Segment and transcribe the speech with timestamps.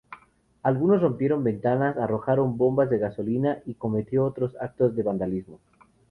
[0.63, 5.59] Algunos rompieron ventanas, arrojaron bombas de gasolina, y cometió otros actos de vandalismo.